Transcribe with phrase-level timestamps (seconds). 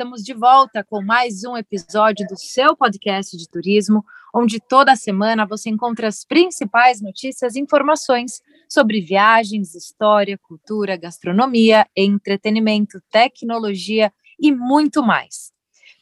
[0.00, 4.02] estamos de volta com mais um episódio do seu podcast de turismo,
[4.34, 11.86] onde toda semana você encontra as principais notícias e informações sobre viagens, história, cultura, gastronomia,
[11.94, 14.10] entretenimento, tecnologia
[14.40, 15.52] e muito mais.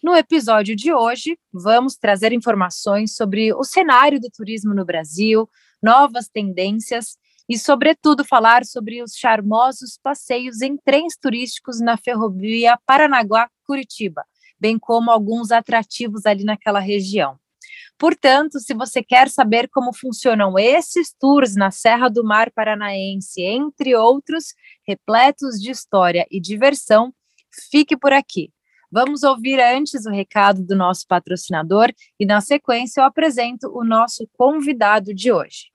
[0.00, 5.50] No episódio de hoje, vamos trazer informações sobre o cenário do turismo no Brasil,
[5.82, 14.24] novas tendências e, sobretudo, falar sobre os charmosos passeios em trens turísticos na ferrovia Paranaguá-Curitiba,
[14.60, 17.38] bem como alguns atrativos ali naquela região.
[17.98, 23.96] Portanto, se você quer saber como funcionam esses tours na Serra do Mar Paranaense, entre
[23.96, 24.54] outros,
[24.86, 27.12] repletos de história e diversão,
[27.70, 28.52] fique por aqui.
[28.90, 34.26] Vamos ouvir antes o recado do nosso patrocinador e, na sequência, eu apresento o nosso
[34.32, 35.70] convidado de hoje.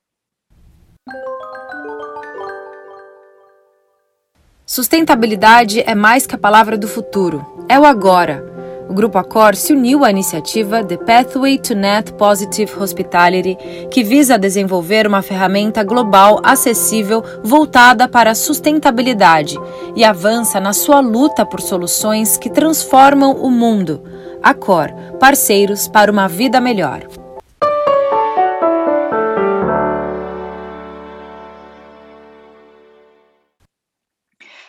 [4.74, 8.44] Sustentabilidade é mais que a palavra do futuro, é o agora.
[8.90, 13.56] O Grupo Accor se uniu à iniciativa The Pathway to Net Positive Hospitality,
[13.88, 19.56] que visa desenvolver uma ferramenta global acessível voltada para a sustentabilidade
[19.94, 24.02] e avança na sua luta por soluções que transformam o mundo.
[24.42, 27.06] Accor, parceiros para uma vida melhor.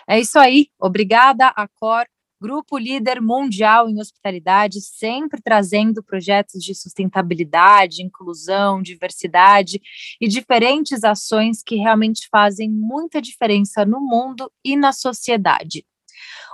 [0.07, 0.67] É isso aí.
[0.79, 2.05] Obrigada, Accor,
[2.39, 9.81] grupo líder mundial em hospitalidade, sempre trazendo projetos de sustentabilidade, inclusão, diversidade
[10.21, 15.83] e diferentes ações que realmente fazem muita diferença no mundo e na sociedade.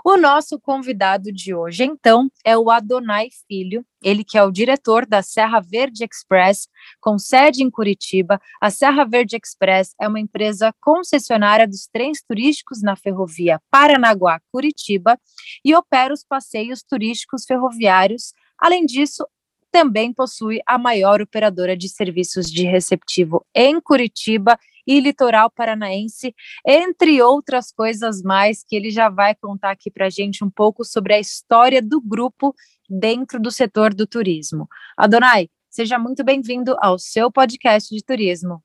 [0.04, 5.06] O nosso convidado de hoje, então, é o Adonai Filho, ele que é o diretor
[5.06, 6.68] da Serra Verde Express,
[7.00, 8.42] com sede em Curitiba.
[8.60, 15.20] A Serra Verde Express é uma empresa concessionária dos trens turísticos na ferrovia Paranaguá-Curitiba
[15.64, 18.34] e opera os passeios turísticos ferroviários.
[18.58, 19.24] Além disso,
[19.72, 26.34] também possui a maior operadora de serviços de receptivo em Curitiba e litoral paranaense,
[26.66, 30.84] entre outras coisas mais que ele já vai contar aqui para a gente um pouco
[30.84, 32.54] sobre a história do grupo
[32.90, 34.68] dentro do setor do turismo.
[34.98, 38.62] Adonai, seja muito bem-vindo ao seu podcast de turismo.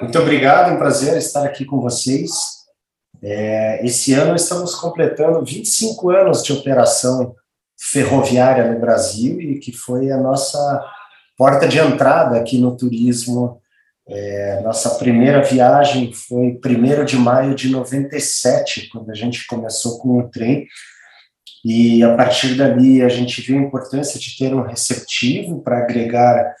[0.00, 2.30] Muito obrigado, é um prazer estar aqui com vocês.
[3.22, 7.34] É, esse ano estamos completando 25 anos de operação
[7.78, 10.84] ferroviária no Brasil e que foi a nossa
[11.36, 13.60] porta de entrada aqui no turismo
[14.06, 20.18] é, nossa primeira viagem foi 1 de maio de 97, quando a gente começou com
[20.18, 20.66] o trem,
[21.64, 26.54] e a partir dali a gente viu a importância de ter um receptivo para agregar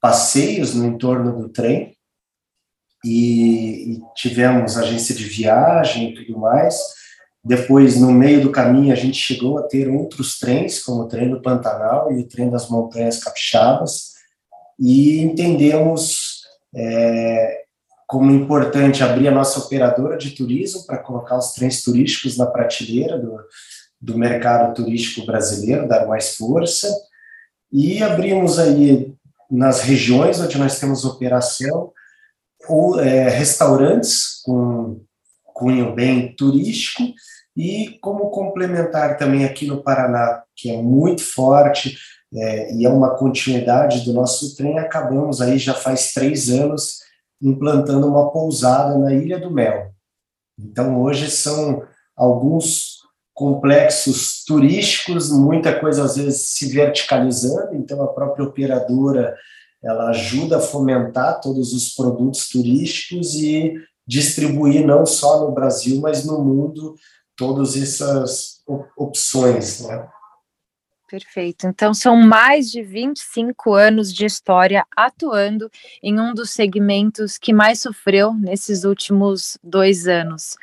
[0.00, 1.96] passeios no entorno do trem,
[3.04, 6.76] e, e tivemos agência de viagem e tudo mais.
[7.44, 11.28] Depois, no meio do caminho, a gente chegou a ter outros trens, como o trem
[11.28, 14.12] do Pantanal e o trem das Montanhas Capixabas,
[14.78, 16.31] e entendemos
[16.74, 17.62] é,
[18.06, 23.18] como importante abrir a nossa operadora de turismo para colocar os trens turísticos na prateleira
[23.18, 23.38] do,
[24.00, 26.88] do mercado turístico brasileiro, dar mais força,
[27.72, 29.14] e abrimos aí
[29.50, 31.92] nas regiões onde nós temos operação,
[32.68, 35.00] ou, é, restaurantes com
[35.44, 37.02] cunho bem turístico,
[37.56, 41.98] e como complementar também aqui no Paraná, que é muito forte,
[42.34, 47.00] é, e é uma continuidade do nosso trem, acabamos aí já faz três anos
[47.40, 49.92] implantando uma pousada na Ilha do Mel.
[50.58, 51.82] Então hoje são
[52.16, 53.02] alguns
[53.34, 59.34] complexos turísticos, muita coisa às vezes se verticalizando, então a própria operadora
[59.82, 63.74] ela ajuda a fomentar todos os produtos turísticos e
[64.06, 66.94] distribuir não só no Brasil, mas no mundo
[67.36, 68.62] todas essas
[68.96, 70.08] opções, né?
[71.12, 71.66] Perfeito.
[71.66, 75.70] Então, são mais de 25 anos de história atuando
[76.02, 80.54] em um dos segmentos que mais sofreu nesses últimos dois anos.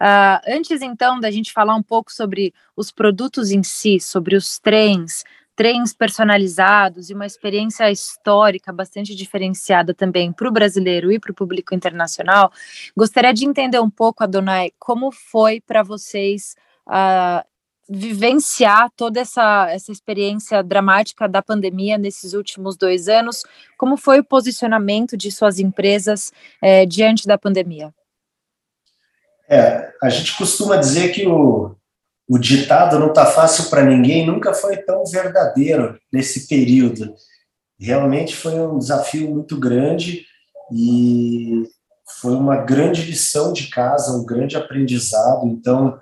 [0.00, 4.60] Uh, antes, então, da gente falar um pouco sobre os produtos em si, sobre os
[4.60, 5.24] trens,
[5.56, 11.34] trens personalizados e uma experiência histórica bastante diferenciada também para o brasileiro e para o
[11.34, 12.52] público internacional,
[12.96, 16.54] gostaria de entender um pouco, Adonai, como foi para vocês.
[16.86, 17.55] Uh,
[17.88, 23.44] vivenciar toda essa, essa experiência dramática da pandemia nesses últimos dois anos.
[23.78, 27.94] Como foi o posicionamento de suas empresas é, diante da pandemia?
[29.48, 31.76] É, a gente costuma dizer que o,
[32.28, 37.14] o ditado não está fácil para ninguém nunca foi tão verdadeiro nesse período.
[37.78, 40.24] Realmente foi um desafio muito grande
[40.72, 41.62] e
[42.20, 45.46] foi uma grande lição de casa, um grande aprendizado.
[45.46, 46.00] Então,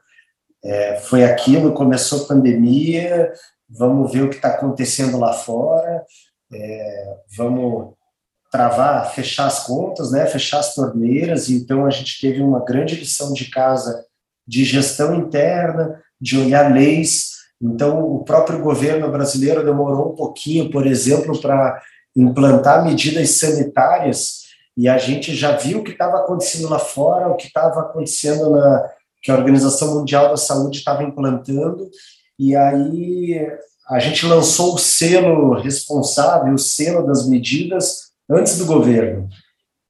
[0.64, 3.32] é, foi aquilo, começou a pandemia,
[3.69, 6.02] vamos ver o que está acontecendo lá fora,
[6.52, 7.94] é, vamos
[8.50, 11.50] travar, fechar as contas, né, fechar as torneiras.
[11.50, 14.05] Então, a gente teve uma grande lição de casa
[14.46, 17.32] de gestão interna, de olhar leis.
[17.61, 21.82] Então, o próprio governo brasileiro demorou um pouquinho, por exemplo, para
[22.16, 24.44] implantar medidas sanitárias,
[24.76, 28.50] e a gente já viu o que estava acontecendo lá fora, o que estava acontecendo
[28.50, 28.88] na,
[29.25, 31.91] que a Organização Mundial da Saúde estava implantando,
[32.38, 33.50] e aí
[33.88, 39.26] a gente lançou o selo responsável, o selo das medidas, antes do governo.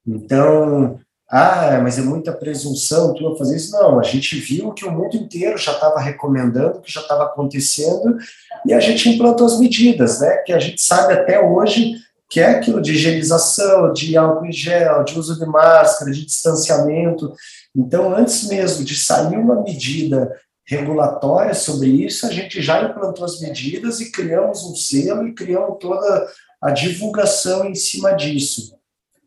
[0.07, 3.73] Então, ah, mas é muita presunção tu fazer isso.
[3.73, 8.17] Não, a gente viu que o mundo inteiro já estava recomendando, que já estava acontecendo,
[8.65, 10.37] e a gente implantou as medidas, né?
[10.39, 11.97] Que a gente sabe até hoje
[12.31, 17.33] que é aquilo de higienização, de álcool em gel, de uso de máscara, de distanciamento.
[17.75, 20.32] Então, antes mesmo de sair uma medida
[20.67, 25.76] regulatória sobre isso, a gente já implantou as medidas e criamos um selo e criamos
[25.79, 26.26] toda
[26.62, 28.75] a divulgação em cima disso.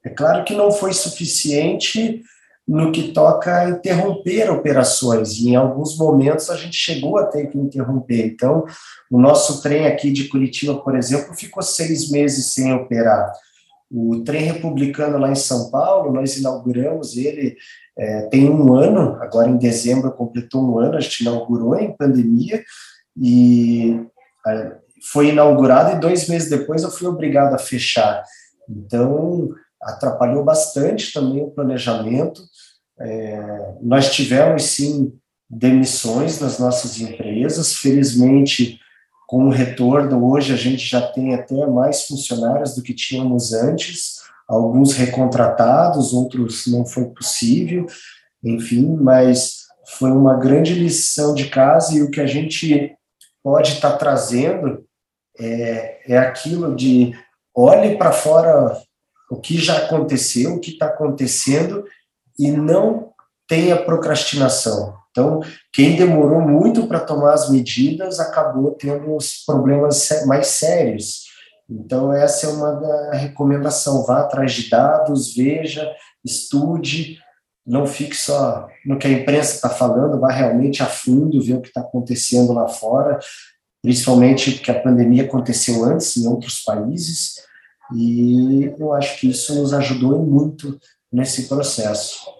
[0.03, 2.23] É claro que não foi suficiente
[2.67, 7.47] no que toca a interromper operações, e em alguns momentos a gente chegou a ter
[7.47, 8.25] que interromper.
[8.25, 8.65] Então,
[9.09, 13.31] o nosso trem aqui de Curitiba, por exemplo, ficou seis meses sem operar.
[13.89, 17.55] O trem republicano lá em São Paulo, nós inauguramos ele
[17.97, 22.63] é, tem um ano, agora em dezembro completou um ano, a gente inaugurou em pandemia,
[23.19, 23.99] e
[24.45, 24.77] é,
[25.11, 28.23] foi inaugurado e dois meses depois eu fui obrigado a fechar.
[28.69, 29.49] Então,
[29.81, 32.41] atrapalhou bastante também o planejamento.
[32.99, 35.13] É, nós tivemos, sim,
[35.49, 37.75] demissões nas nossas empresas.
[37.75, 38.79] Felizmente,
[39.27, 44.21] com o retorno, hoje a gente já tem até mais funcionários do que tínhamos antes,
[44.47, 47.85] alguns recontratados, outros não foi possível,
[48.41, 49.65] enfim, mas
[49.97, 52.95] foi uma grande lição de casa e o que a gente
[53.43, 54.85] pode estar tá trazendo
[55.37, 57.13] é, é aquilo de
[57.53, 58.81] olhe para fora
[59.29, 61.83] o que já aconteceu, o que está acontecendo
[62.39, 63.11] e não
[63.45, 64.95] tenha procrastinação.
[65.17, 65.41] Então,
[65.73, 71.23] quem demorou muito para tomar as medidas acabou tendo os problemas mais sérios.
[71.67, 75.91] Então, essa é uma recomendação: vá atrás de dados, veja,
[76.23, 77.17] estude,
[77.65, 81.61] não fique só no que a imprensa está falando, vá realmente a fundo ver o
[81.61, 83.17] que está acontecendo lá fora,
[83.81, 87.37] principalmente porque a pandemia aconteceu antes em outros países.
[87.95, 90.79] E eu acho que isso nos ajudou muito
[91.11, 92.36] nesse processo.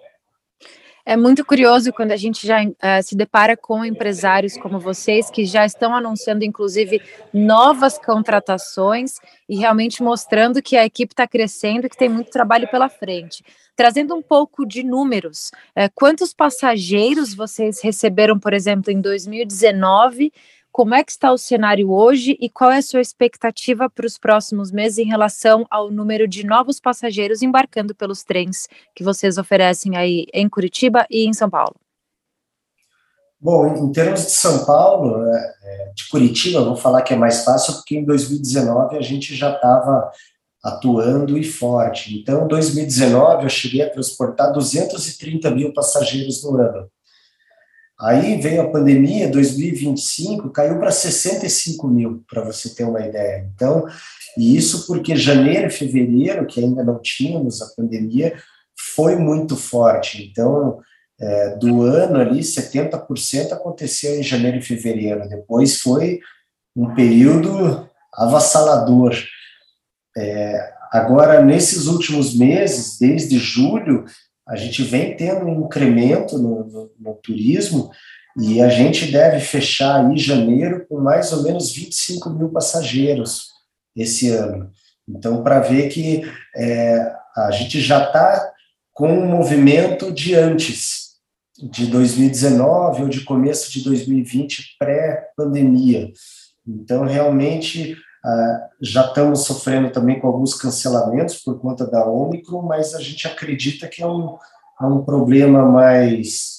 [1.10, 5.46] É muito curioso quando a gente já uh, se depara com empresários como vocês, que
[5.46, 7.02] já estão anunciando, inclusive,
[7.34, 9.14] novas contratações
[9.48, 13.42] e realmente mostrando que a equipe está crescendo e que tem muito trabalho pela frente.
[13.74, 20.34] Trazendo um pouco de números, uh, quantos passageiros vocês receberam, por exemplo, em 2019
[20.78, 24.16] como é que está o cenário hoje e qual é a sua expectativa para os
[24.16, 29.98] próximos meses em relação ao número de novos passageiros embarcando pelos trens que vocês oferecem
[29.98, 31.76] aí em Curitiba e em São Paulo?
[33.42, 37.44] Bom, em termos de São Paulo, é, é, de Curitiba, vou falar que é mais
[37.44, 40.12] fácil, porque em 2019 a gente já estava
[40.64, 42.20] atuando e forte.
[42.20, 46.88] Então, em 2019 eu cheguei a transportar 230 mil passageiros no ano.
[48.00, 53.50] Aí veio a pandemia, 2025 caiu para 65 mil, para você ter uma ideia.
[53.56, 53.88] Então,
[54.38, 58.38] e isso porque janeiro e fevereiro, que ainda não tínhamos a pandemia,
[58.94, 60.30] foi muito forte.
[60.30, 60.80] Então,
[61.20, 65.28] é, do ano ali, 70% aconteceu em janeiro e fevereiro.
[65.28, 66.20] Depois foi
[66.76, 69.16] um período avassalador.
[70.16, 74.06] É, agora, nesses últimos meses, desde julho,
[74.48, 77.92] a gente vem tendo um incremento no, no, no, turismo
[78.40, 83.50] e a gente deve fechar aí janeiro com mais ou menos 25 mil passageiros
[83.96, 84.72] esse ano.
[85.08, 86.22] Então, para ver que
[86.56, 88.52] é, a gente já está
[88.94, 91.08] com um movimento de antes,
[91.58, 96.12] de 2019 ou de começo de 2020, pré-pandemia.
[96.68, 102.94] Então, realmente, ah, já estamos sofrendo também com alguns cancelamentos por conta da Omicron, mas
[102.94, 104.38] a gente acredita que é um,
[104.82, 106.58] é um problema mais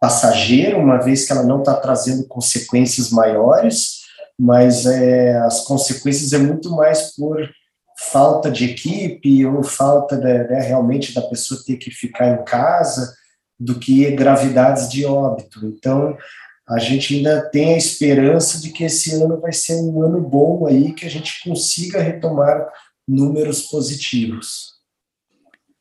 [0.00, 4.02] passageiro, uma vez que ela não está trazendo consequências maiores,
[4.38, 7.38] mas é, as consequências é muito mais por
[8.10, 13.14] falta de equipe ou falta de, né, realmente da pessoa ter que ficar em casa
[13.60, 15.64] do que gravidades de óbito.
[15.66, 16.16] Então,
[16.68, 20.66] a gente ainda tem a esperança de que esse ano vai ser um ano bom
[20.66, 22.68] aí, que a gente consiga retomar
[23.06, 24.71] números positivos.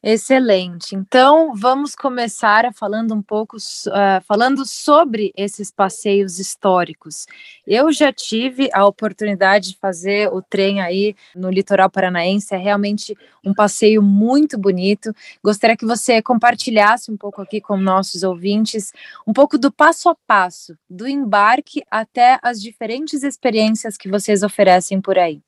[0.03, 0.95] Excelente.
[0.95, 7.27] Então, vamos começar falando um pouco, uh, falando sobre esses passeios históricos.
[7.67, 13.15] Eu já tive a oportunidade de fazer o trem aí no litoral paranaense, é realmente
[13.45, 15.13] um passeio muito bonito.
[15.43, 18.91] Gostaria que você compartilhasse um pouco aqui com nossos ouvintes
[19.27, 24.99] um pouco do passo a passo, do embarque até as diferentes experiências que vocês oferecem
[24.99, 25.43] por aí.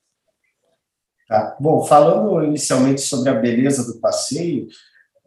[1.27, 1.56] Tá?
[1.60, 4.68] Bom, falando inicialmente sobre a beleza do passeio,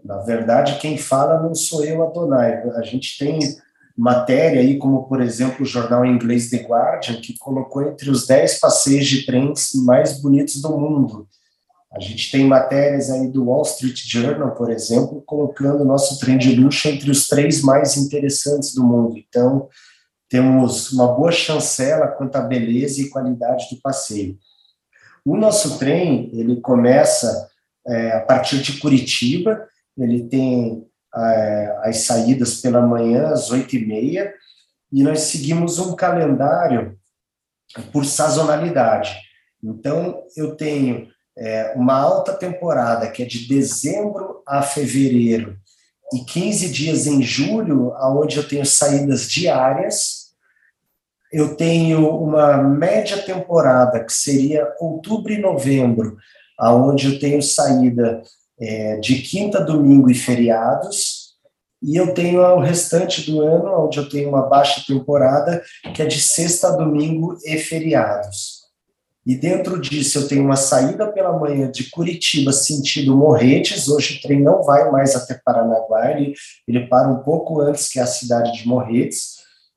[0.05, 2.62] na verdade, quem fala não sou eu, Adonai.
[2.76, 3.41] A gente tem
[3.97, 8.61] matéria aí, como por exemplo o jornal inglês The Guardian, que colocou entre os 10
[8.61, 11.26] passeios de trens mais bonitos do mundo.
[11.91, 16.37] A gente tem matérias aí do Wall Street Journal, por exemplo, colocando o nosso trem
[16.37, 19.17] de luxo entre os três mais interessantes do mundo.
[19.17, 19.69] Então,
[20.29, 24.37] temos uma boa chancela quanto à beleza e qualidade do passeio.
[25.26, 27.50] O nosso trem, ele começa
[27.85, 29.66] é, a partir de Curitiba,
[29.99, 34.33] ele tem é, as saídas pela manhã às oito e meia,
[34.92, 36.97] e nós seguimos um calendário
[37.92, 39.16] por sazonalidade.
[39.61, 45.59] Então, eu tenho é, uma alta temporada, que é de dezembro a fevereiro,
[46.14, 50.25] e 15 dias em julho, aonde eu tenho saídas diárias,
[51.33, 56.16] eu tenho uma média temporada, que seria outubro e novembro,
[56.59, 58.23] aonde eu tenho saída
[58.61, 61.26] é, de quinta, domingo e feriados,
[61.83, 65.62] e eu tenho o restante do ano, onde eu tenho uma baixa temporada,
[65.95, 68.64] que é de sexta domingo e feriados.
[69.26, 73.88] E dentro disso eu tenho uma saída pela manhã de Curitiba, sentido Morretes.
[73.88, 76.33] Hoje o trem não vai mais até Paranaguá, ele,
[76.66, 79.36] ele para um pouco antes que é a cidade de Morretes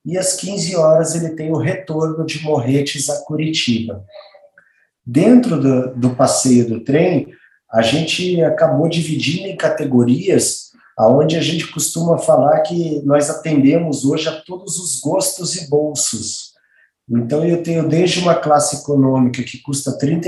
[0.10, 4.04] e às 15 horas ele tem o retorno de Morretes a Curitiba.
[5.06, 7.28] Dentro do, do passeio do trem,
[7.72, 14.28] a gente acabou dividindo em categorias, aonde a gente costuma falar que nós atendemos hoje
[14.28, 16.54] a todos os gostos e bolsos.
[17.08, 20.20] Então eu tenho desde uma classe econômica que custa R$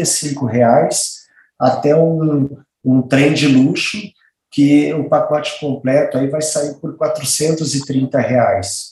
[0.48, 1.22] reais
[1.60, 3.98] até um, um trem de luxo
[4.52, 8.92] que o pacote completo aí vai sair por 430 reais.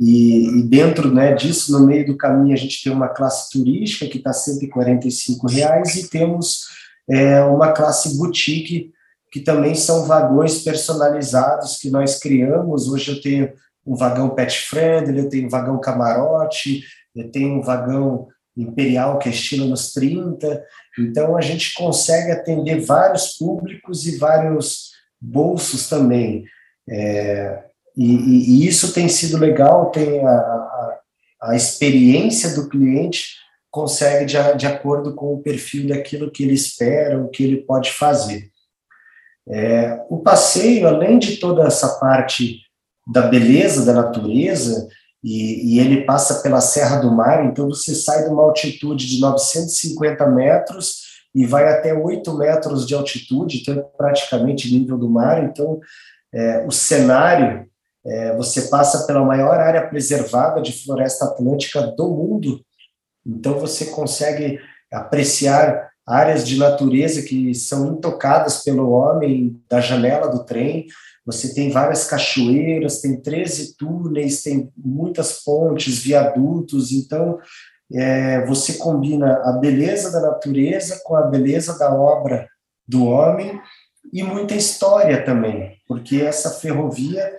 [0.00, 4.10] E, e, dentro né, disso, no meio do caminho, a gente tem uma classe turística
[4.10, 6.62] que está R$ reais e temos
[7.10, 8.92] é, uma classe boutique
[9.30, 12.88] que também são vagões personalizados que nós criamos.
[12.88, 13.52] Hoje eu tenho
[13.86, 16.82] um vagão pet friendly, eu tenho um vagão camarote,
[17.14, 18.26] eu tenho um vagão
[18.56, 20.64] imperial que é estilo nos 30.
[20.98, 26.44] Então a gente consegue atender vários públicos e vários bolsos também.
[26.88, 30.98] É, e, e, e, isso tem sido legal, tem a, a,
[31.42, 37.20] a experiência do cliente consegue de, de, acordo com o perfil daquilo que ele espera,
[37.20, 38.50] o que ele pode fazer.
[39.48, 42.60] É, o passeio, além de toda essa parte
[43.12, 44.88] da beleza da natureza,
[45.22, 49.20] e, e, ele passa pela Serra do Mar, então você sai de uma altitude de
[49.20, 55.78] 950 metros e vai até 8 metros de altitude, então praticamente nível do mar, então
[56.32, 57.69] é, o cenário
[58.04, 62.60] é, você passa pela maior área preservada de floresta atlântica do mundo,
[63.26, 64.58] então você consegue
[64.90, 70.86] apreciar áreas de natureza que são intocadas pelo homem da janela do trem.
[71.24, 76.90] Você tem várias cachoeiras, tem 13 túneis, tem muitas pontes, viadutos.
[76.90, 77.38] Então,
[77.92, 82.48] é, você combina a beleza da natureza com a beleza da obra
[82.88, 83.60] do homem
[84.12, 87.30] e muita história também, porque essa ferrovia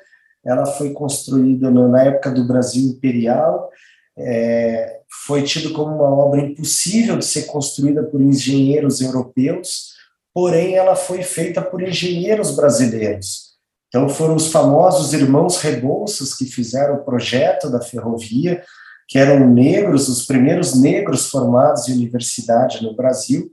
[0.45, 3.69] ela foi construída na época do Brasil Imperial,
[4.17, 9.91] é, foi tido como uma obra impossível de ser construída por engenheiros europeus,
[10.33, 13.51] porém ela foi feita por engenheiros brasileiros.
[13.87, 18.63] Então foram os famosos irmãos Rebouças que fizeram o projeto da ferrovia,
[19.07, 23.51] que eram negros, os primeiros negros formados em universidade no Brasil,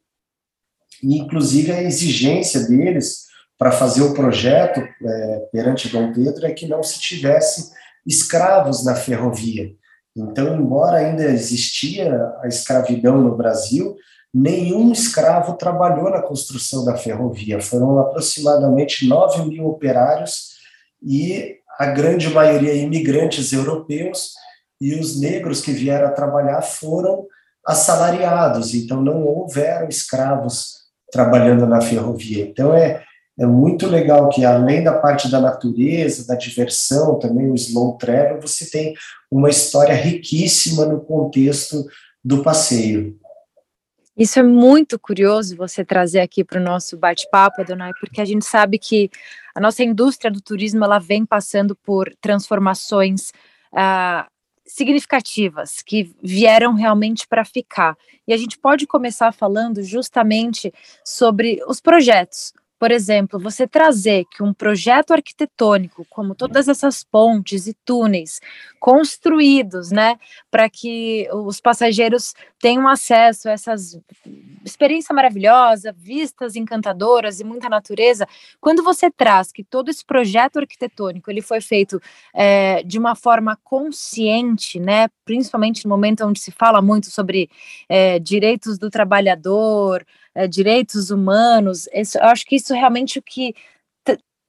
[1.02, 3.27] e inclusive a exigência deles
[3.58, 7.72] para fazer o projeto é, perante Dom Pedro é que não se tivesse
[8.06, 9.72] escravos na ferrovia.
[10.16, 13.96] Então, embora ainda existia a escravidão no Brasil,
[14.32, 17.60] nenhum escravo trabalhou na construção da ferrovia.
[17.60, 20.56] Foram aproximadamente 9 mil operários
[21.02, 24.32] e a grande maioria imigrantes europeus,
[24.80, 27.26] e os negros que vieram a trabalhar foram
[27.66, 30.78] assalariados, então não houveram escravos
[31.10, 32.46] trabalhando na ferrovia.
[32.46, 33.02] Então é,
[33.38, 38.40] é muito legal que, além da parte da natureza, da diversão, também o slow travel,
[38.40, 38.94] você tem
[39.30, 41.86] uma história riquíssima no contexto
[42.24, 43.16] do passeio.
[44.16, 48.44] Isso é muito curioso você trazer aqui para o nosso bate-papo, Adonai, porque a gente
[48.44, 49.08] sabe que
[49.54, 53.30] a nossa indústria do turismo ela vem passando por transformações
[53.72, 54.28] uh,
[54.66, 57.96] significativas que vieram realmente para ficar.
[58.26, 64.42] E a gente pode começar falando justamente sobre os projetos, por exemplo, você trazer que
[64.42, 68.40] um projeto arquitetônico, como todas essas pontes e túneis
[68.78, 70.16] construídos, né,
[70.50, 73.98] para que os passageiros tenham acesso a essas
[74.68, 78.26] experiência maravilhosa, vistas encantadoras e muita natureza,
[78.60, 82.00] quando você traz que todo esse projeto arquitetônico ele foi feito
[82.34, 87.50] é, de uma forma consciente, né, principalmente no momento onde se fala muito sobre
[87.88, 93.54] é, direitos do trabalhador, é, direitos humanos, isso, eu acho que isso realmente o que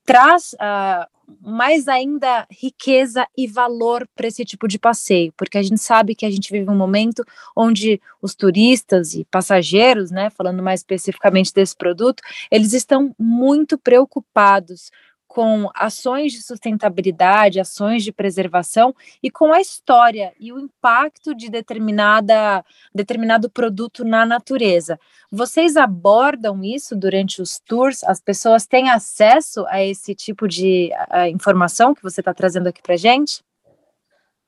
[0.10, 1.06] traz uh,
[1.42, 6.26] mais ainda riqueza e valor para esse tipo de passeio, porque a gente sabe que
[6.26, 7.24] a gente vive um momento
[7.56, 12.22] onde os turistas e passageiros, né, falando mais especificamente desse produto,
[12.52, 14.92] eles estão muito preocupados
[15.30, 21.52] com ações de sustentabilidade, ações de preservação e com a história e o impacto de
[21.52, 25.00] determinada, determinado produto na natureza.
[25.32, 28.04] Vocês abordam isso durante os tours?
[28.04, 32.82] As pessoas têm acesso a esse tipo de a, informação que você está trazendo aqui
[32.82, 33.44] para gente?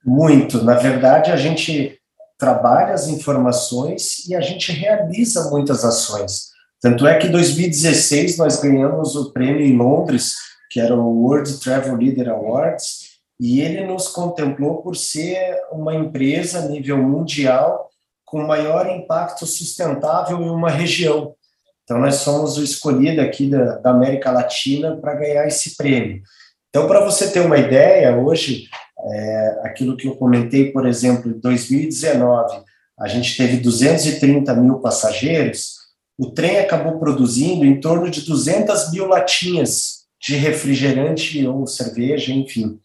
[0.04, 0.64] Muito.
[0.64, 2.00] Na verdade, a gente
[2.40, 6.50] trabalha as informações e a gente realiza muitas ações.
[6.82, 11.60] Tanto é que em 2016 nós ganhamos o prêmio em Londres que era o World
[11.60, 17.90] Travel Leader Awards, e ele nos contemplou por ser uma empresa a nível mundial
[18.24, 21.36] com maior impacto sustentável em uma região.
[21.84, 26.22] Então, nós somos o escolhido aqui da, da América Latina para ganhar esse prêmio.
[26.70, 31.38] Então, para você ter uma ideia, hoje, é, aquilo que eu comentei, por exemplo, em
[31.38, 32.64] 2019,
[32.98, 35.82] a gente teve 230 mil passageiros,
[36.18, 42.80] o trem acabou produzindo em torno de 200 mil latinhas de refrigerante ou cerveja, enfim.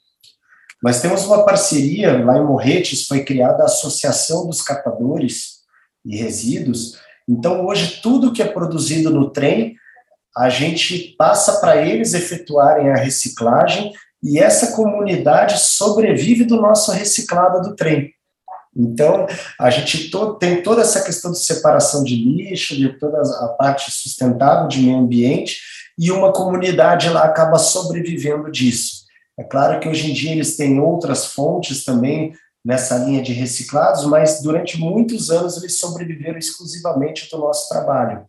[0.83, 5.57] Mas temos uma parceria, lá em Morretes foi criada a Associação dos Catadores
[6.05, 9.75] e Resíduos, então hoje tudo que é produzido no trem,
[10.37, 17.69] a gente passa para eles efetuarem a reciclagem e essa comunidade sobrevive do nosso reciclado
[17.69, 18.13] do trem.
[18.77, 19.27] Então,
[19.59, 23.91] a gente to tem toda essa questão de separação de lixo, de toda a parte
[23.91, 25.59] sustentável de meio ambiente,
[25.99, 29.07] e uma comunidade lá acaba sobrevivendo disso.
[29.39, 32.33] É claro que hoje em dia eles têm outras fontes também
[32.65, 38.27] nessa linha de reciclados, mas durante muitos anos eles sobreviveram exclusivamente do nosso trabalho.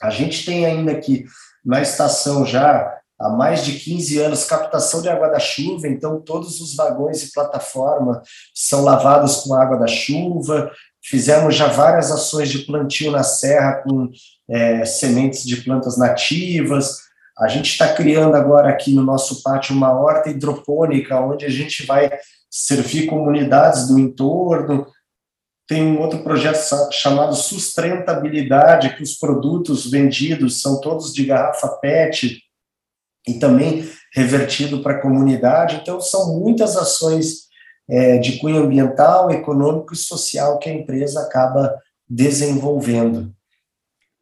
[0.00, 1.24] A gente tem ainda aqui
[1.64, 6.60] na estação já há mais de 15 anos captação de água da chuva, então todos
[6.60, 8.22] os vagões e plataforma
[8.54, 10.70] são lavados com água da chuva.
[11.02, 14.10] Fizemos já várias ações de plantio na serra com
[14.48, 16.98] é, sementes de plantas nativas.
[17.38, 21.86] A gente está criando agora aqui no nosso pátio uma horta hidropônica, onde a gente
[21.86, 22.10] vai
[22.50, 24.86] servir comunidades do entorno.
[25.66, 26.58] Tem um outro projeto
[26.92, 32.42] chamado Sustentabilidade, que os produtos vendidos são todos de garrafa PET
[33.26, 35.76] e também revertido para a comunidade.
[35.76, 37.49] Então, são muitas ações
[37.90, 41.76] é, de cunho ambiental, econômico e social que a empresa acaba
[42.08, 43.34] desenvolvendo.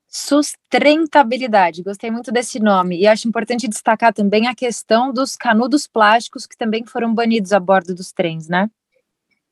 [0.09, 2.99] Sustentabilidade, gostei muito desse nome.
[2.99, 7.61] E acho importante destacar também a questão dos canudos plásticos que também foram banidos a
[7.61, 8.71] bordo dos trens, né?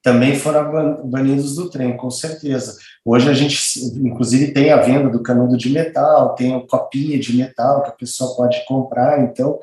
[0.02, 2.78] Também foram banidos do trem, com certeza.
[3.04, 3.58] Hoje a gente,
[3.96, 7.92] inclusive, tem a venda do canudo de metal, tem a copinha de metal que a
[7.92, 9.58] pessoa pode comprar, então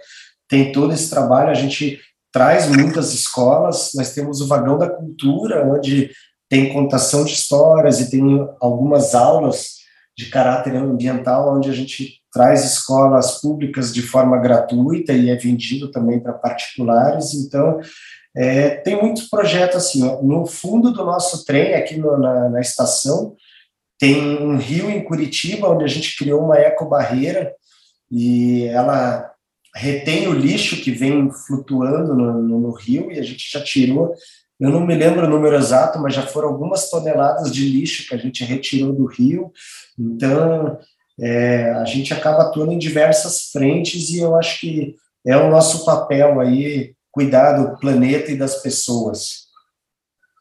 [0.48, 1.50] tem todo esse trabalho.
[1.50, 2.00] A gente
[2.34, 6.10] traz muitas escolas, nós temos o Vagão da Cultura, onde
[6.50, 8.24] tem contação de histórias e tem
[8.60, 9.84] algumas aulas
[10.18, 15.92] de caráter ambiental, onde a gente traz escolas públicas de forma gratuita e é vendido
[15.92, 17.36] também para particulares.
[17.36, 17.80] Então,
[18.36, 20.04] é, tem muitos projetos assim.
[20.08, 23.36] Ó, no fundo do nosso trem, aqui no, na, na estação,
[24.00, 27.54] tem um rio em Curitiba, onde a gente criou uma ecobarreira
[28.12, 29.33] e ela
[29.76, 34.14] retém o lixo que vem flutuando no, no, no rio e a gente já tirou
[34.64, 38.16] eu não me lembro o número exato, mas já foram algumas toneladas de lixo que
[38.16, 39.52] a gente retirou do rio.
[40.00, 40.80] Então,
[41.20, 45.84] é, a gente acaba atuando em diversas frentes e eu acho que é o nosso
[45.84, 49.48] papel aí cuidar do planeta e das pessoas.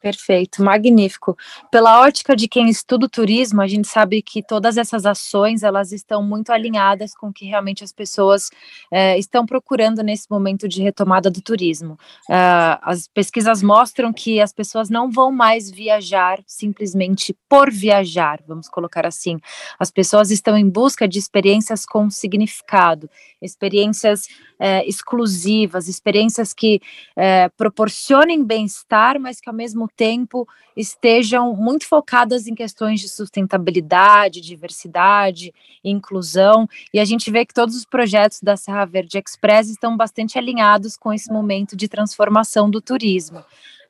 [0.03, 1.37] Perfeito, magnífico.
[1.71, 5.93] Pela ótica de quem estuda o turismo, a gente sabe que todas essas ações elas
[5.93, 8.49] estão muito alinhadas com o que realmente as pessoas
[8.91, 11.93] é, estão procurando nesse momento de retomada do turismo.
[12.29, 18.67] Uh, as pesquisas mostram que as pessoas não vão mais viajar simplesmente por viajar, vamos
[18.67, 19.39] colocar assim.
[19.79, 23.09] As pessoas estão em busca de experiências com significado,
[23.41, 24.27] experiências
[24.63, 26.81] é, exclusivas, experiências que
[27.17, 34.39] é, proporcionem bem-estar, mas que ao mesmo tempo estejam muito focadas em questões de sustentabilidade,
[34.39, 36.65] diversidade, inclusão.
[36.93, 40.95] E a gente vê que todos os projetos da Serra Verde Express estão bastante alinhados
[40.95, 43.43] com esse momento de transformação do turismo.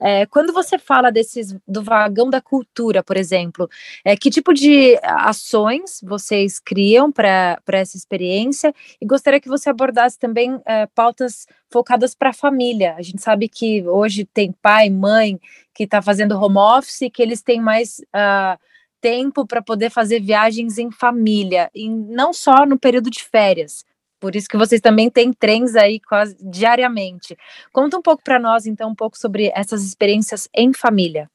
[0.04, 3.70] É, quando você fala desses do vagão da cultura, por exemplo,
[4.04, 8.76] é, que tipo de ações vocês criam para essa experiência?
[9.00, 12.96] E gostaria que você abordasse também é, pautas focadas para a família.
[12.98, 15.40] A gente sabe que hoje tem pai, mãe
[15.74, 18.60] que está fazendo home office, que eles têm mais uh,
[19.02, 23.86] tempo para poder fazer viagens em família, e não só no período de férias.
[24.24, 27.36] Por isso que vocês também têm trens aí quase diariamente.
[27.74, 31.30] Conta um pouco para nós, então, um pouco sobre essas experiências em família.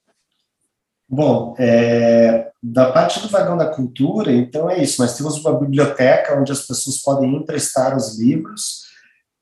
[1.07, 5.03] Bom, é, da parte do vagão da cultura, então é isso.
[5.03, 8.85] Nós temos uma biblioteca onde as pessoas podem emprestar os livros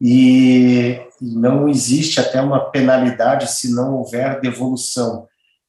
[0.00, 5.28] e não existe até uma penalidade se não houver devolução.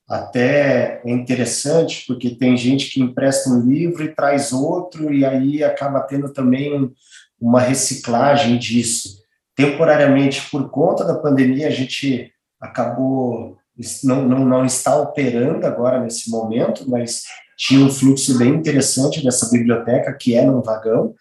[0.10, 5.64] Até é interessante porque tem gente que empresta um livro e traz outro e aí
[5.64, 6.92] acaba tendo também
[7.40, 9.18] uma reciclagem disso.
[9.56, 13.58] Temporariamente, por conta da pandemia, a gente acabou,
[14.04, 17.24] não, não, não está operando agora nesse momento, mas
[17.58, 21.16] tinha um fluxo bem interessante dessa biblioteca, que é num vagão,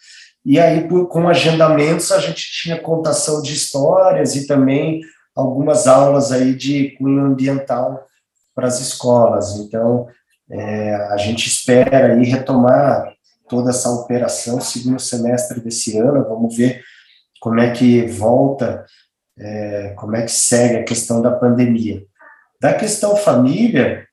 [0.49, 5.01] e aí, por, com agendamentos, a gente tinha contação de histórias e também
[5.35, 8.07] algumas aulas aí de cunho ambiental
[8.55, 9.57] para as escolas.
[9.57, 10.07] Então,
[10.49, 13.13] é, a gente espera aí retomar
[13.49, 16.25] toda essa operação segundo semestre desse ano.
[16.29, 16.83] Vamos ver
[17.41, 18.85] como é que volta,
[19.39, 22.03] é, como é que segue a questão da pandemia.
[22.61, 24.07] Da questão família,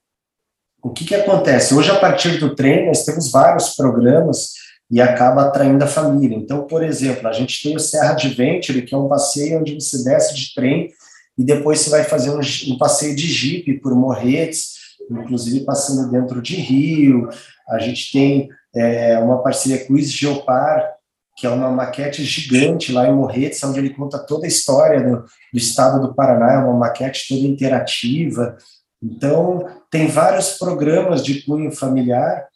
[0.83, 1.73] o que, que acontece?
[1.73, 4.51] Hoje, a partir do trem, nós temos vários programas
[4.91, 6.37] e acaba atraindo a família.
[6.37, 10.03] Então, por exemplo, a gente tem o Serra Adventure, que é um passeio onde você
[10.03, 10.91] desce de trem
[11.37, 14.73] e depois você vai fazer um, um passeio de jipe por Morretes,
[15.09, 17.29] inclusive passando dentro de rio.
[17.69, 20.93] A gente tem é, uma parceria com o Geopar,
[21.35, 25.21] que é uma maquete gigante lá em Morretes, onde ele conta toda a história do,
[25.21, 28.55] do estado do Paraná, é uma maquete toda interativa.
[29.01, 32.47] Então, tem vários programas de cunho familiar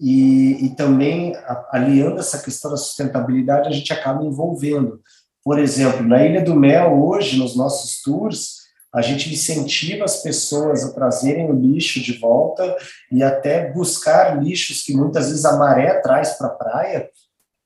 [0.00, 5.00] e, e também, a, aliando essa questão da sustentabilidade, a gente acaba envolvendo.
[5.44, 8.59] Por exemplo, na Ilha do Mel, hoje, nos nossos tours,
[8.92, 12.76] a gente incentiva as pessoas a trazerem o lixo de volta
[13.10, 17.08] e até buscar lixos que muitas vezes a maré traz para a praia.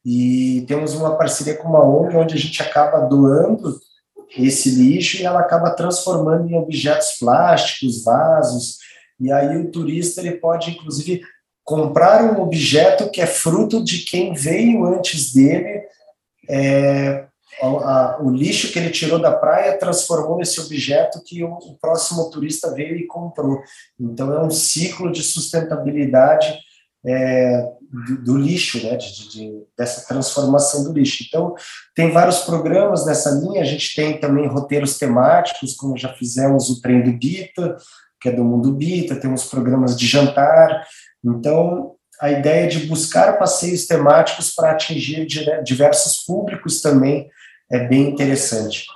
[0.05, 3.79] E temos uma parceria com uma ONG onde a gente acaba doando
[4.37, 8.79] esse lixo e ela acaba transformando em objetos plásticos, vasos.
[9.19, 11.23] E aí o turista ele pode inclusive
[11.63, 15.85] comprar um objeto que é fruto de quem veio antes dele
[16.51, 17.25] é,
[17.65, 22.31] a, o lixo que ele tirou da praia transformou nesse objeto que o, o, próximo
[22.31, 23.61] turista veio e comprou.
[23.99, 26.59] Então é um ciclo de sustentabilidade
[27.07, 31.25] é, do, do, lixo, né, de, de, dessa transformação do lixo.
[31.27, 31.55] Então
[31.95, 33.63] tem vários programas nessa linha.
[33.63, 37.77] A gente tem também roteiros temáticos, como já fizemos o trem do Bita,
[38.21, 39.17] que é do Mundo Bita.
[39.17, 40.85] Temos programas de jantar.
[41.25, 45.27] Então a ideia de buscar passeios temáticos para atingir
[45.63, 47.29] diversos públicos também
[47.77, 48.87] é bem interessante.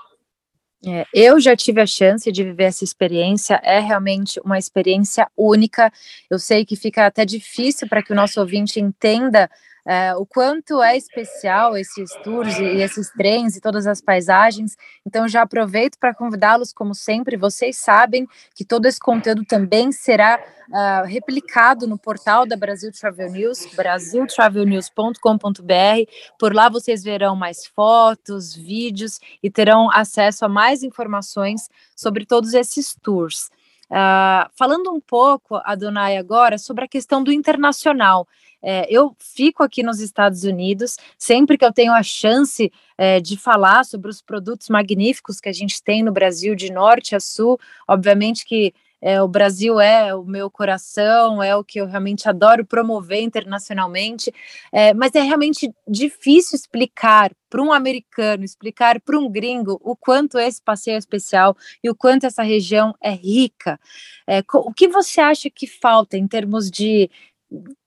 [0.87, 5.93] É, eu já tive a chance de viver essa experiência, é realmente uma experiência única.
[6.31, 9.51] Eu sei que fica até difícil para que o nosso ouvinte entenda
[9.89, 14.77] é, o quanto é especial esses tours e esses trens e todas as paisagens.
[15.07, 17.39] Então, já aproveito para convidá-los, como sempre.
[17.39, 23.33] Vocês sabem que todo esse conteúdo também será uh, replicado no portal da Brasil Travel
[23.33, 26.13] News, brasiltravelnews.com.br.
[26.39, 32.53] Por lá vocês verão mais fotos, vídeos e terão acesso a mais informações sobre todos
[32.53, 33.49] esses tours.
[33.91, 38.29] Uh, falando um pouco, Adonai, agora sobre a questão do internacional.
[38.61, 43.37] É, eu fico aqui nos Estados Unidos, sempre que eu tenho a chance é, de
[43.37, 47.59] falar sobre os produtos magníficos que a gente tem no Brasil, de norte a sul,
[47.87, 52.65] obviamente que é, o Brasil é o meu coração, é o que eu realmente adoro
[52.65, 54.33] promover internacionalmente,
[54.73, 60.39] é, mas é realmente difícil explicar para um americano, explicar para um gringo o quanto
[60.39, 63.79] esse passeio é especial e o quanto essa região é rica.
[64.27, 67.11] É, o que você acha que falta em termos de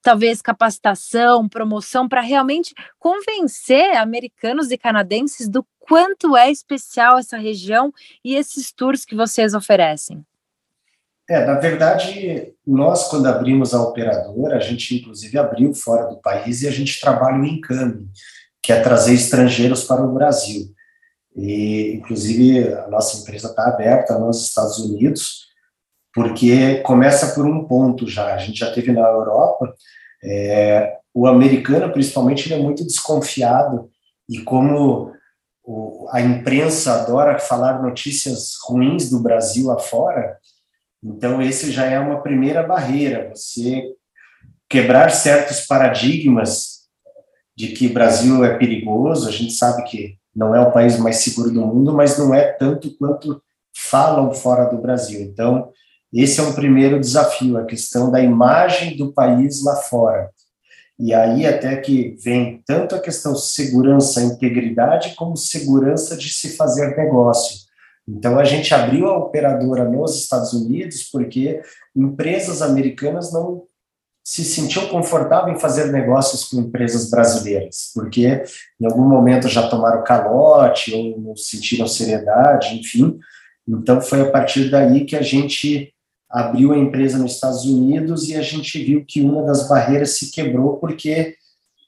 [0.02, 7.93] talvez capacitação, promoção, para realmente convencer americanos e canadenses do quanto é especial essa região
[8.24, 10.26] e esses tours que vocês oferecem?
[11.29, 16.62] É, na verdade, nós, quando abrimos a operadora, a gente inclusive abriu fora do país
[16.62, 18.10] e a gente trabalha o Encame,
[18.62, 20.73] que é trazer estrangeiros para o Brasil.
[21.36, 25.47] E, inclusive, a nossa empresa está aberta nos Estados Unidos,
[26.13, 28.34] porque começa por um ponto já.
[28.34, 29.73] A gente já teve na Europa,
[30.23, 33.89] é, o americano, principalmente, ele é muito desconfiado,
[34.29, 35.12] e como
[35.63, 40.38] o, a imprensa adora falar notícias ruins do Brasil afora,
[41.04, 43.84] então esse já é uma primeira barreira, você
[44.70, 46.82] quebrar certos paradigmas
[47.56, 51.52] de que Brasil é perigoso, a gente sabe que não é o país mais seguro
[51.52, 53.42] do mundo, mas não é tanto quanto
[53.76, 55.22] falam fora do Brasil.
[55.22, 55.72] Então,
[56.14, 60.30] esse é um primeiro desafio, a questão da imagem do país lá fora.
[61.00, 66.96] E aí até que vem tanto a questão segurança, integridade, como segurança de se fazer
[66.96, 67.58] negócio.
[68.08, 71.62] Então a gente abriu a operadora nos Estados Unidos porque
[71.96, 73.64] empresas americanas não
[74.24, 78.44] se sentiam confortáveis em fazer negócios com empresas brasileiras, porque
[78.80, 83.20] em algum momento já tomaram calote ou não sentiram seriedade, enfim.
[83.68, 85.94] Então foi a partir daí que a gente
[86.30, 90.32] abriu a empresa nos Estados Unidos e a gente viu que uma das barreiras se
[90.32, 91.36] quebrou porque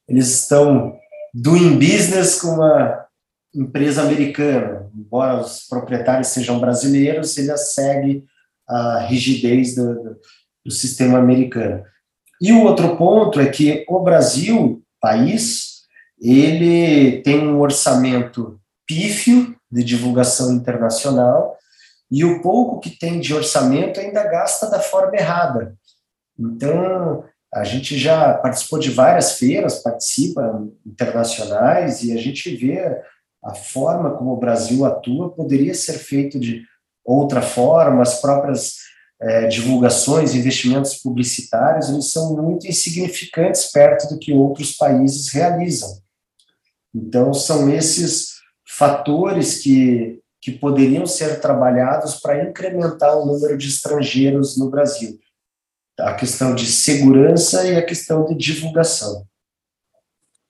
[0.07, 0.95] eles estão
[1.33, 3.05] doing business com uma
[3.55, 4.89] empresa americana.
[4.95, 8.25] Embora os proprietários sejam brasileiros, ele segue
[8.67, 10.17] a rigidez do, do,
[10.65, 11.83] do sistema americano.
[12.41, 15.83] E o outro ponto é que o Brasil, país,
[16.19, 21.57] ele tem um orçamento pífio de divulgação internacional
[22.11, 25.75] e o pouco que tem de orçamento ainda gasta da forma errada.
[26.37, 33.01] Então, a gente já participou de várias feiras, participa internacionais, e a gente vê
[33.43, 36.63] a forma como o Brasil atua poderia ser feito de
[37.03, 38.75] outra forma, as próprias
[39.21, 45.97] é, divulgações, investimentos publicitários, eles são muito insignificantes perto do que outros países realizam.
[46.93, 48.33] Então, são esses
[48.65, 55.17] fatores que que poderiam ser trabalhados para incrementar o número de estrangeiros no Brasil.
[55.97, 59.25] A questão de segurança e a questão de divulgação.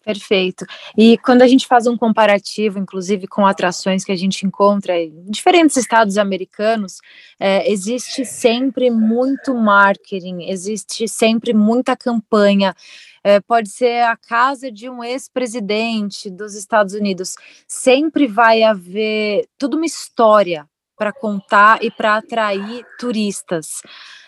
[0.04, 0.66] Perfeito.
[0.98, 5.24] E quando a gente faz um comparativo, inclusive com atrações que a gente encontra em
[5.30, 6.98] diferentes estados americanos,
[7.40, 12.76] é, existe sempre muito marketing, existe sempre muita campanha.
[13.24, 17.36] É, pode ser a casa de um ex-presidente dos Estados Unidos.
[17.66, 23.82] Sempre vai haver toda uma história para contar e para atrair turistas.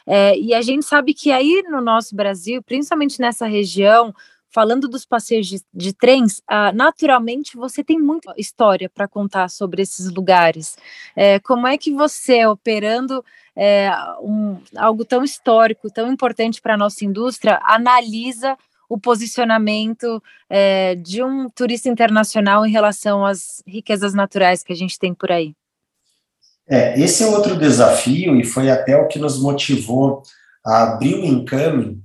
[0.07, 4.13] É, e a gente sabe que aí no nosso Brasil, principalmente nessa região,
[4.55, 9.81] falando dos passeios de, de trens, ah, naturalmente você tem muita história para contar sobre
[9.81, 10.77] esses lugares.
[11.13, 13.21] É, como é que você, operando
[13.53, 13.91] é,
[14.21, 21.21] um, algo tão histórico, tão importante para a nossa indústria, analisa o posicionamento é, de
[21.21, 25.53] um turista internacional em relação às riquezas naturais que a gente tem por aí?
[26.65, 30.23] É, esse é outro desafio e foi até o que nos motivou
[30.65, 32.04] a abrir o Encame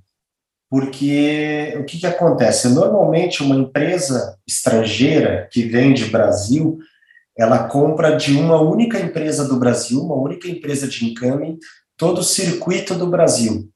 [0.70, 2.68] porque o que, que acontece?
[2.68, 6.78] Normalmente, uma empresa estrangeira que vende Brasil,
[7.36, 11.58] ela compra de uma única empresa do Brasil, uma única empresa de income,
[11.96, 13.68] todo o circuito do Brasil.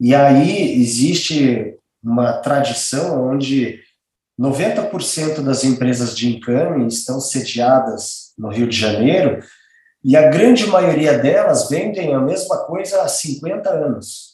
[0.00, 3.80] E aí existe uma tradição onde
[4.40, 9.42] 90% das empresas de income estão sediadas no Rio de Janeiro,
[10.02, 14.25] e a grande maioria delas vendem a mesma coisa há 50 anos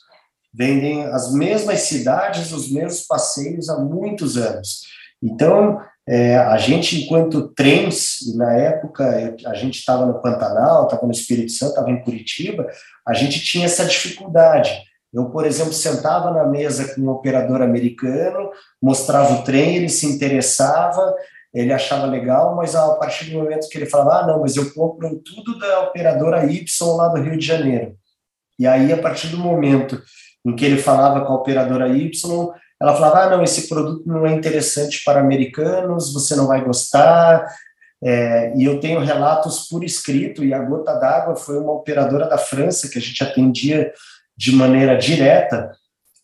[0.52, 4.82] vendem as mesmas cidades, os mesmos passeios há muitos anos.
[5.22, 11.12] Então, é, a gente, enquanto trens, na época a gente estava no Pantanal, estava no
[11.12, 12.66] Espírito Santo, estava em Curitiba,
[13.06, 14.70] a gente tinha essa dificuldade.
[15.12, 20.06] Eu, por exemplo, sentava na mesa com um operador americano, mostrava o trem, ele se
[20.06, 21.14] interessava,
[21.54, 24.72] ele achava legal, mas a partir do momento que ele falava, ah, não, mas eu
[24.72, 26.64] compro tudo da operadora Y
[26.96, 27.94] lá do Rio de Janeiro.
[28.58, 30.00] E aí, a partir do momento
[30.44, 32.10] em que ele falava com a operadora Y,
[32.80, 37.46] ela falava: ah, não, esse produto não é interessante para americanos, você não vai gostar,
[38.04, 42.36] É, e eu tenho relatos por escrito, e a Gota d'Água foi uma operadora da
[42.36, 43.92] França que a gente atendia
[44.36, 45.70] de maneira direta,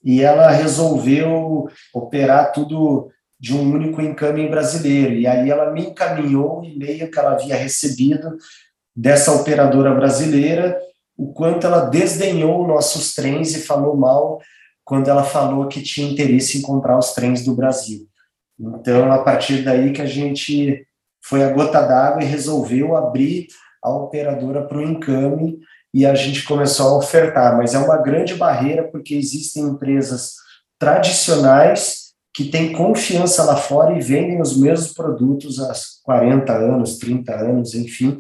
[0.03, 5.15] e ela resolveu operar tudo de um único encame brasileiro.
[5.15, 8.37] E aí ela me encaminhou o e-mail que ela havia recebido
[8.97, 10.77] dessa operadora brasileira,
[11.19, 14.41] o quanto ela desdenhou nossos trens e falou mal
[14.85, 18.07] quando ela falou que tinha interesse em comprar os trens do Brasil.
[18.59, 20.87] Então, a partir daí que a gente
[21.23, 23.49] foi a gota d'água e resolveu abrir
[23.83, 25.59] a operadora para o encame
[25.93, 27.57] e a gente começou a ofertar.
[27.57, 30.35] Mas é uma grande barreira porque existem empresas
[30.79, 35.73] tradicionais que têm confiança lá fora e vendem os mesmos produtos há
[36.05, 38.17] 40 anos, 30 anos, enfim,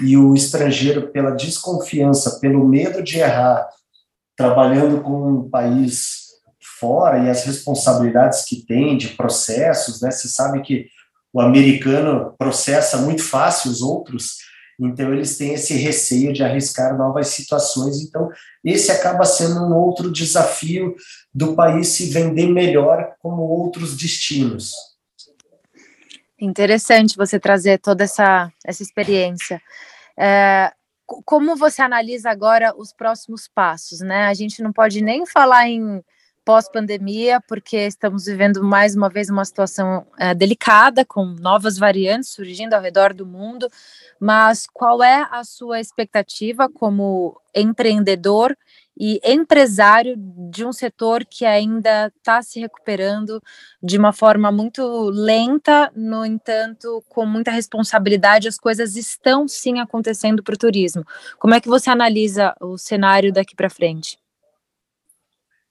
[0.00, 3.68] e o estrangeiro, pela desconfiança, pelo medo de errar,
[4.36, 6.26] trabalhando com um país
[6.78, 10.10] fora e as responsabilidades que tem de processos, né?
[10.10, 10.86] Você sabe que
[11.32, 14.36] o americano processa muito fácil os outros,
[14.78, 18.02] então eles têm esse receio de arriscar novas situações.
[18.02, 18.28] Então,
[18.62, 20.94] esse acaba sendo um outro desafio
[21.34, 24.95] do país se vender melhor como outros destinos.
[26.38, 29.60] Interessante você trazer toda essa, essa experiência.
[30.18, 30.72] É,
[31.24, 34.26] como você analisa agora os próximos passos, né?
[34.26, 36.04] A gente não pode nem falar em
[36.44, 42.74] pós-pandemia, porque estamos vivendo mais uma vez uma situação é, delicada, com novas variantes surgindo
[42.74, 43.68] ao redor do mundo.
[44.20, 48.56] Mas qual é a sua expectativa como empreendedor
[48.98, 53.42] e empresário de um setor que ainda está se recuperando
[53.82, 60.42] de uma forma muito lenta, no entanto, com muita responsabilidade, as coisas estão sim acontecendo
[60.42, 61.04] para o turismo.
[61.38, 64.18] Como é que você analisa o cenário daqui para frente?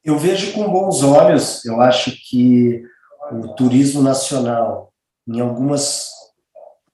[0.03, 2.83] Eu vejo com bons olhos, eu acho que
[3.31, 4.93] o turismo nacional,
[5.27, 6.09] em algumas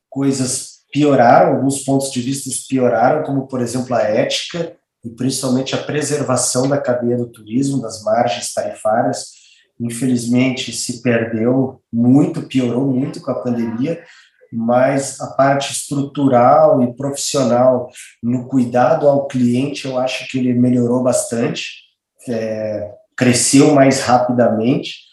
[0.10, 5.84] coisas pioraram, alguns pontos de vista pioraram, como, por exemplo, a ética, e principalmente a
[5.84, 9.32] preservação da cadeia do turismo, das margens tarifárias,
[9.80, 14.04] infelizmente se perdeu muito, piorou muito com a pandemia,
[14.52, 17.90] mas a parte estrutural e profissional
[18.22, 21.86] no cuidado ao cliente, eu acho que ele melhorou bastante,
[22.28, 25.12] é, cresceu mais rapidamente,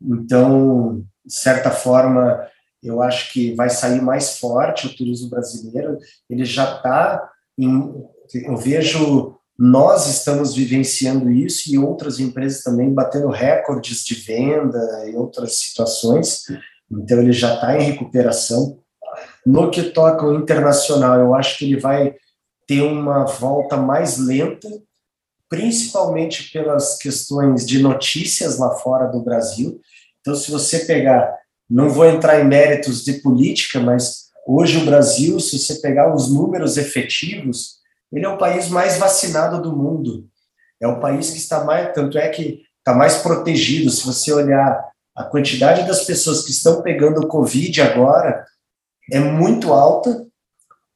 [0.00, 2.46] então, de certa forma,
[2.82, 7.30] eu acho que vai sair mais forte o turismo brasileiro, ele já está
[8.34, 15.16] eu vejo nós estamos vivenciando isso e outras empresas também batendo recordes de venda e
[15.16, 16.42] outras situações.
[16.90, 18.78] Então ele já está em recuperação.
[19.46, 22.14] No que toca ao internacional, eu acho que ele vai
[22.66, 24.68] ter uma volta mais lenta,
[25.48, 29.80] principalmente pelas questões de notícias lá fora do Brasil.
[30.20, 31.32] Então, se você pegar,
[31.70, 36.28] não vou entrar em méritos de política, mas hoje o Brasil, se você pegar os
[36.28, 37.76] números efetivos,
[38.16, 40.26] ele é o país mais vacinado do mundo.
[40.80, 43.90] É o país que está mais, tanto é que está mais protegido.
[43.90, 48.46] Se você olhar a quantidade das pessoas que estão pegando o Covid agora,
[49.12, 50.26] é muito alta,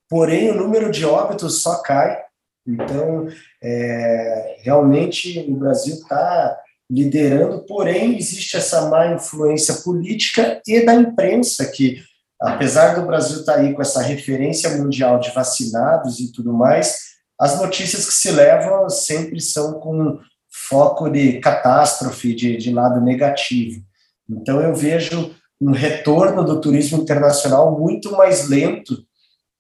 [0.09, 2.23] porém o número de óbitos só cai.
[2.67, 3.29] Então,
[3.63, 6.59] é, realmente o Brasil está
[6.91, 12.03] liderando, porém existe essa má influência política e da imprensa que
[12.41, 17.10] apesar do Brasil estar tá aí com essa referência mundial de vacinados e tudo mais,
[17.41, 20.19] as notícias que se levam sempre são com
[20.51, 23.83] foco de catástrofe, de, de lado negativo.
[24.29, 29.03] Então, eu vejo um retorno do turismo internacional muito mais lento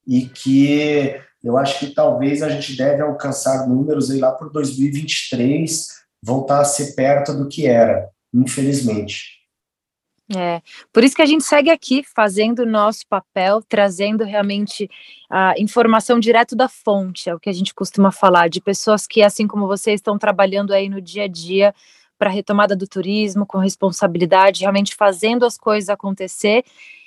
[0.07, 5.87] e que eu acho que talvez a gente deve alcançar números aí lá por 2023,
[6.23, 9.40] voltar a ser perto do que era, infelizmente.
[10.37, 10.63] É,
[10.93, 14.89] por isso que a gente segue aqui fazendo o nosso papel, trazendo realmente
[15.29, 19.23] a informação direto da fonte, é o que a gente costuma falar, de pessoas que,
[19.23, 21.75] assim como vocês, estão trabalhando aí no dia a dia
[22.17, 26.65] para a retomada do turismo, com responsabilidade, realmente fazendo as coisas acontecer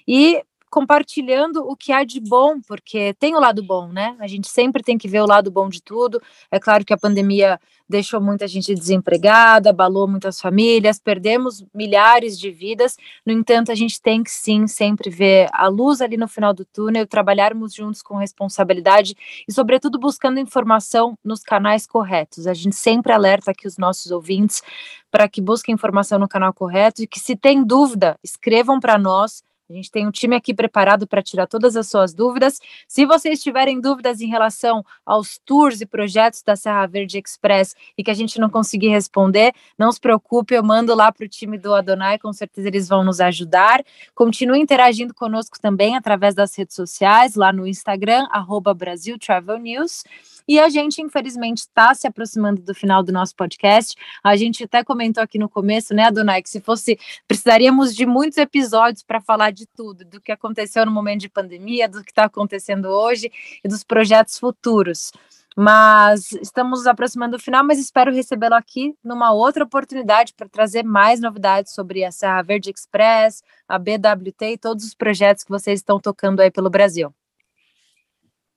[0.08, 0.42] e
[0.74, 4.16] compartilhando o que há de bom, porque tem o lado bom, né?
[4.20, 6.20] A gente sempre tem que ver o lado bom de tudo.
[6.50, 12.50] É claro que a pandemia deixou muita gente desempregada, abalou muitas famílias, perdemos milhares de
[12.50, 12.98] vidas.
[13.24, 16.66] No entanto, a gente tem que sim sempre ver a luz ali no final do
[16.66, 19.16] túnel, trabalharmos juntos com responsabilidade
[19.48, 22.48] e, sobretudo, buscando informação nos canais corretos.
[22.48, 24.64] A gente sempre alerta aqui os nossos ouvintes
[25.12, 29.44] para que busquem informação no canal correto e que, se tem dúvida, escrevam para nós
[29.74, 32.60] a gente tem um time aqui preparado para tirar todas as suas dúvidas.
[32.88, 38.04] Se vocês tiverem dúvidas em relação aos tours e projetos da Serra Verde Express e
[38.04, 41.58] que a gente não conseguir responder, não se preocupe, eu mando lá para o time
[41.58, 43.84] do Adonai, com certeza eles vão nos ajudar.
[44.14, 50.04] Continue interagindo conosco também através das redes sociais, lá no Instagram, arroba Brasil Travel News.
[50.48, 53.96] E a gente, infelizmente, está se aproximando do final do nosso podcast.
[54.24, 58.38] A gente até comentou aqui no começo, né, Adonai, que se fosse, precisaríamos de muitos
[58.38, 62.26] episódios para falar de tudo, do que aconteceu no momento de pandemia, do que está
[62.26, 63.32] acontecendo hoje
[63.64, 65.12] e dos projetos futuros.
[65.56, 70.84] Mas estamos nos aproximando do final, mas espero recebê-lo aqui numa outra oportunidade para trazer
[70.84, 75.80] mais novidades sobre a Serra Verde Express, a BWT e todos os projetos que vocês
[75.80, 77.14] estão tocando aí pelo Brasil.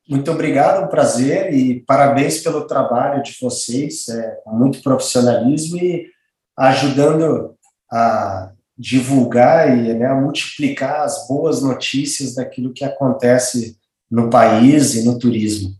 [0.08, 6.06] Muito obrigado, um prazer e parabéns pelo trabalho de vocês, é, muito profissionalismo e
[6.56, 7.56] ajudando
[7.90, 13.78] a divulgar e né, a multiplicar as boas notícias daquilo que acontece
[14.10, 15.74] no país e no turismo.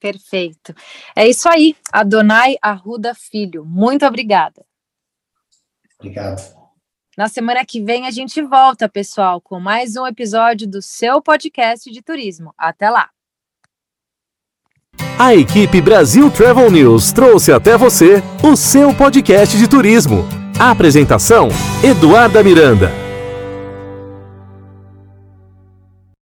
[0.00, 0.74] Perfeito.
[1.14, 3.64] É isso aí, Adonai Arruda Filho.
[3.64, 4.64] Muito obrigada.
[5.96, 6.61] Obrigado.
[7.22, 11.88] Na semana que vem a gente volta, pessoal, com mais um episódio do seu podcast
[11.88, 12.52] de turismo.
[12.58, 13.10] Até lá!
[15.16, 20.24] A equipe Brasil Travel News trouxe até você o seu podcast de turismo.
[20.58, 21.48] A apresentação:
[21.84, 23.01] Eduarda Miranda.